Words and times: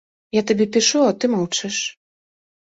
Я 0.37 0.41
табе 0.51 0.65
пішу, 0.77 1.05
а 1.09 1.13
ты 1.19 1.31
маўчыш. 1.35 1.81